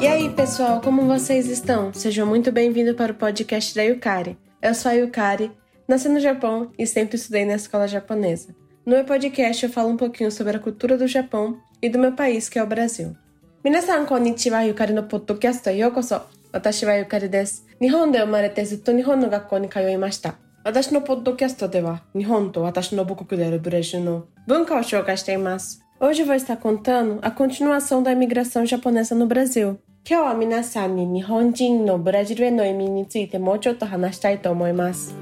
[0.00, 1.92] E aí, pessoal, como vocês estão?
[1.94, 4.36] Sejam muito bem-vindos para o podcast da Yukari.
[4.60, 5.50] Eu sou a Yukari,
[5.88, 8.54] nasci no Japão e sempre estudei na escola japonesa.
[8.84, 12.12] No meu podcast eu falo um pouquinho sobre a cultura do Japão e do meu
[12.12, 13.16] país, que é o Brasil.
[13.64, 16.20] Minasan konnichiwa, Yukari no podcast yokoso.
[16.52, 17.62] Watashi wa Yukari desu.
[17.80, 20.43] Nihon de omarete zutto nihon no gakkou ni kayoimashita.
[20.63, 20.89] 私はゆかりです。
[20.89, 20.89] 日本で生まれてずっと日本の学校に通いました。
[20.89, 25.83] 私のポッドキャストでは、日本と私の母国であるブラジルの文化を紹介しています。
[25.99, 29.77] Hoje vou estar contando a continuação da imigração japonesa no Brasil.
[30.09, 35.13] 今日は皆さんに日本人のブラジルへの移民についてもうちょっと話したいと思います。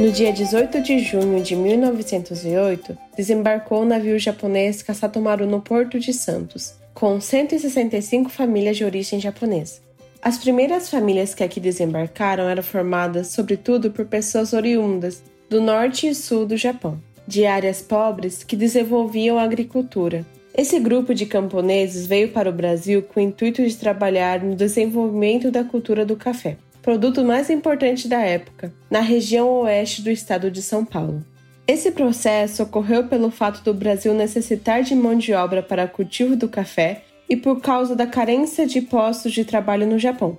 [0.00, 6.14] No dia 18 de junho de 1908, desembarcou o navio japonês Kasatomaru no Porto de
[6.14, 9.82] Santos, com 165 famílias de origem japonesa.
[10.22, 16.14] As primeiras famílias que aqui desembarcaram eram formadas, sobretudo, por pessoas oriundas do norte e
[16.14, 20.24] sul do Japão, de áreas pobres que desenvolviam a agricultura.
[20.56, 25.50] Esse grupo de camponeses veio para o Brasil com o intuito de trabalhar no desenvolvimento
[25.50, 30.62] da cultura do café produto mais importante da época, na região oeste do estado de
[30.62, 31.24] São Paulo.
[31.66, 36.34] Esse processo ocorreu pelo fato do Brasil necessitar de mão de obra para o cultivo
[36.34, 40.36] do café e por causa da carência de postos de trabalho no Japão.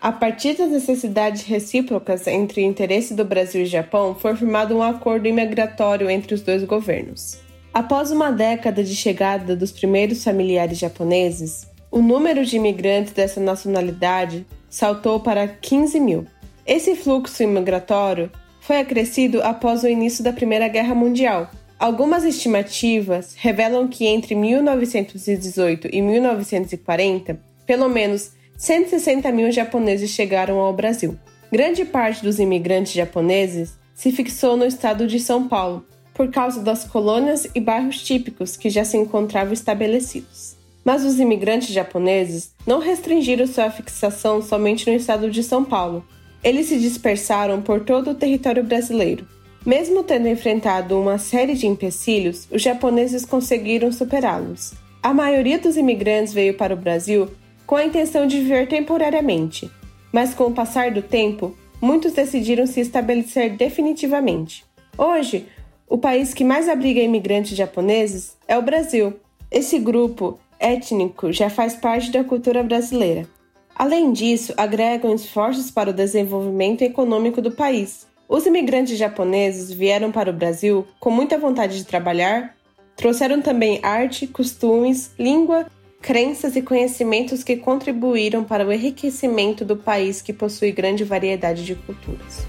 [0.00, 4.82] A partir das necessidades recíprocas entre o interesse do Brasil e Japão, foi firmado um
[4.82, 7.38] acordo imigratório entre os dois governos.
[7.72, 14.44] Após uma década de chegada dos primeiros familiares japoneses, o número de imigrantes dessa nacionalidade
[14.74, 16.26] saltou para 15 mil.
[16.66, 18.28] Esse fluxo imigratório
[18.60, 21.48] foi acrescido após o início da Primeira Guerra Mundial.
[21.78, 30.72] Algumas estimativas revelam que entre 1918 e 1940, pelo menos 160 mil japoneses chegaram ao
[30.72, 31.16] Brasil.
[31.52, 36.82] Grande parte dos imigrantes japoneses se fixou no estado de São Paulo, por causa das
[36.82, 40.63] colônias e bairros típicos que já se encontravam estabelecidos.
[40.84, 46.04] Mas os imigrantes japoneses não restringiram sua fixação somente no estado de São Paulo.
[46.42, 49.26] Eles se dispersaram por todo o território brasileiro.
[49.64, 54.74] Mesmo tendo enfrentado uma série de empecilhos, os japoneses conseguiram superá-los.
[55.02, 57.30] A maioria dos imigrantes veio para o Brasil
[57.66, 59.70] com a intenção de viver temporariamente,
[60.12, 64.64] mas com o passar do tempo, muitos decidiram se estabelecer definitivamente.
[64.98, 65.46] Hoje,
[65.88, 69.14] o país que mais abriga imigrantes japoneses é o Brasil.
[69.50, 73.27] Esse grupo étnico já faz parte da cultura brasileira.
[73.75, 78.05] Além disso, agregam esforços para o desenvolvimento econômico do país.
[78.27, 82.55] Os imigrantes japoneses vieram para o Brasil com muita vontade de trabalhar,
[82.95, 85.65] trouxeram também arte, costumes, língua,
[86.01, 91.75] crenças e conhecimentos que contribuíram para o enriquecimento do país que possui grande variedade de
[91.75, 92.45] culturas.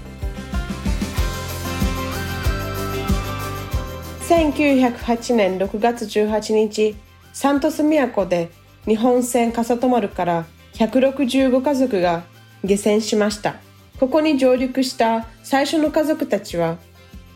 [4.31, 6.95] 1908年6月18日
[7.36, 8.48] サントス都で
[8.86, 12.24] 日本船笠戸丸から165家族が
[12.64, 13.56] 下船しました。
[14.00, 16.78] ここに上陸した最初の家族たちは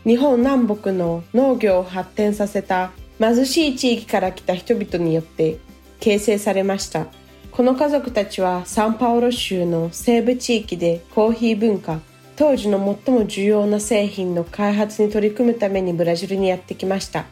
[0.03, 2.89] 日本南北の農業を発展させた
[3.19, 5.59] 貧しい地域から来た人々によって
[5.99, 7.05] 形成されました。
[7.51, 11.99] この家族たちはサンパウロ州の西部地域でコーヒー文化、
[12.37, 17.25] 当時の最も重要な製品の開発に取り組むためにブラジルにやってきました。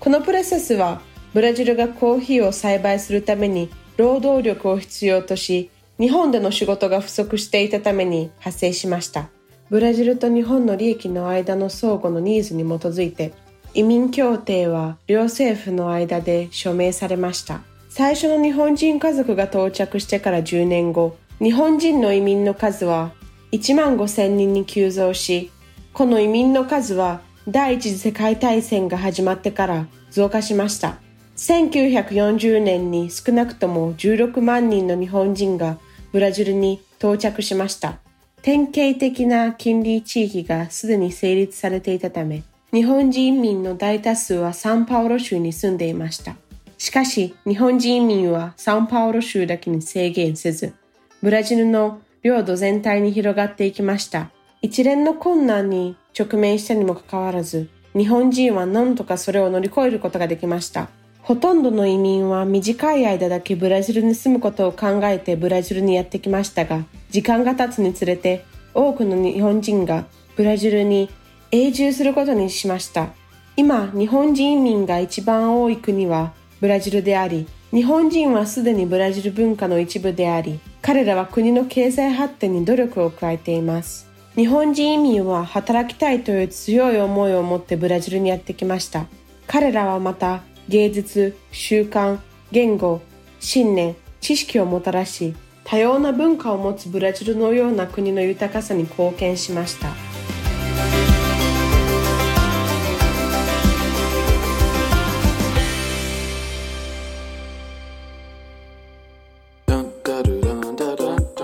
[0.00, 1.02] このプロセスは
[1.34, 5.68] ブラジルがコーヒーを栽培するために労働力を必要とし、
[5.98, 9.28] 日本での仕事が不足していたために発生しました。
[9.68, 13.32] ブラジルと日本の利益の間の相互のニーズに基づいて、
[13.74, 17.62] 移民協定は両政府の間で署名されました。
[17.88, 23.12] 最初の日本人家族が到着してから10年後、日本人の移民の数は
[23.50, 25.50] 1万5千人に急増し、
[25.92, 31.03] この移民の数は第一次世界大戦が始まってから増加しました。
[31.36, 35.78] 1940年に少なくとも16万人の日本人が
[36.12, 37.98] ブラジルに到着しました。
[38.42, 42.42] 典型的な近隣地域がすでに成立されていたため、
[42.72, 46.36] 日本人民の大多数はサンパウロ州に住んでいました。
[46.78, 50.74] しかし、日本人民はサンパウロ州だけに制限せず、
[51.22, 54.30] ブラジルの領土全体に広がっていきました。
[54.62, 60.88] 一連の困難に直面したにもかかわらず、日本人は何とかそれを乗り越えることができました。
[61.24, 68.44] ほとんどの移民は短い間だけブラジルに住むことを考えてブラジルにやってきましたが、時間が経つにつれて
[68.74, 70.04] 多くの日本人が
[70.36, 71.08] ブラジルに
[71.50, 73.08] 永住することにしました。
[73.56, 84.10] 今、日本人移民が一番多い国はブラジルであり、日本人はすでにブラジル文化の一部であり、彼らは国の経済発展に努力を加えています。
[84.36, 89.06] 日本人移民は働きたいという強い思いを持ってブラジルにやってきました。
[89.46, 92.18] 彼らはまた芸術、習慣、
[92.50, 93.00] 言語、
[93.40, 95.34] 信念、知識をもたらし、
[95.64, 99.88] 多様な文化を持つブラジルのような国の豊かさに貢献しました。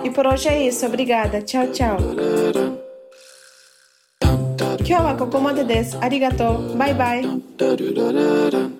[0.02, 0.86] E por hoje é isso.
[0.86, 1.40] Obrigada.
[1.42, 2.80] Tchau, tchau.
[4.90, 5.96] 今日はここまでです。
[6.00, 6.76] ありがとう。
[6.76, 8.79] バイバイ。